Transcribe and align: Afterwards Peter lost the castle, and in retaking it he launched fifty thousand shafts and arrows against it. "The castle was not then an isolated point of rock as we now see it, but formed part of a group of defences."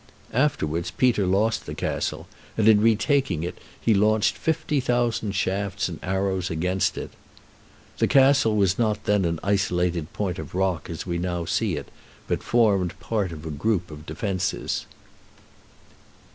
Afterwards 0.33 0.89
Peter 0.89 1.27
lost 1.27 1.67
the 1.67 1.75
castle, 1.75 2.27
and 2.57 2.67
in 2.67 2.81
retaking 2.81 3.43
it 3.43 3.59
he 3.79 3.93
launched 3.93 4.35
fifty 4.35 4.79
thousand 4.79 5.35
shafts 5.35 5.87
and 5.87 5.99
arrows 6.01 6.49
against 6.49 6.97
it. 6.97 7.11
"The 7.99 8.07
castle 8.07 8.55
was 8.55 8.79
not 8.79 9.03
then 9.03 9.25
an 9.25 9.39
isolated 9.43 10.11
point 10.11 10.39
of 10.39 10.55
rock 10.55 10.89
as 10.89 11.05
we 11.05 11.19
now 11.19 11.45
see 11.45 11.75
it, 11.75 11.91
but 12.27 12.41
formed 12.41 12.99
part 12.99 13.31
of 13.31 13.45
a 13.45 13.51
group 13.51 13.91
of 13.91 14.07
defences." 14.07 14.87